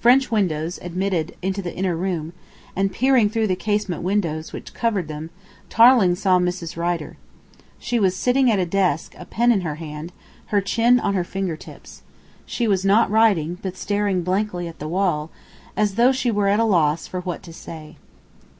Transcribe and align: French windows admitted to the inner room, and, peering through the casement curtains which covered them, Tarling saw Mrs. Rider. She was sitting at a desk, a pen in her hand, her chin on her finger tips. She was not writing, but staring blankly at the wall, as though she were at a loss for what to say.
French 0.00 0.28
windows 0.28 0.80
admitted 0.82 1.36
to 1.40 1.62
the 1.62 1.72
inner 1.72 1.94
room, 1.94 2.32
and, 2.74 2.90
peering 2.90 3.30
through 3.30 3.46
the 3.46 3.54
casement 3.54 4.04
curtains 4.04 4.52
which 4.52 4.74
covered 4.74 5.06
them, 5.06 5.30
Tarling 5.70 6.16
saw 6.16 6.40
Mrs. 6.40 6.76
Rider. 6.76 7.16
She 7.78 8.00
was 8.00 8.16
sitting 8.16 8.50
at 8.50 8.58
a 8.58 8.66
desk, 8.66 9.14
a 9.16 9.24
pen 9.24 9.52
in 9.52 9.60
her 9.60 9.76
hand, 9.76 10.10
her 10.46 10.60
chin 10.60 10.98
on 10.98 11.14
her 11.14 11.22
finger 11.22 11.56
tips. 11.56 12.02
She 12.44 12.66
was 12.66 12.84
not 12.84 13.08
writing, 13.08 13.56
but 13.62 13.76
staring 13.76 14.24
blankly 14.24 14.66
at 14.66 14.80
the 14.80 14.88
wall, 14.88 15.30
as 15.76 15.94
though 15.94 16.10
she 16.10 16.32
were 16.32 16.48
at 16.48 16.58
a 16.58 16.64
loss 16.64 17.06
for 17.06 17.20
what 17.20 17.44
to 17.44 17.52
say. 17.52 17.94